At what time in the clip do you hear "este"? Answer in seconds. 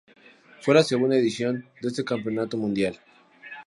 1.89-2.03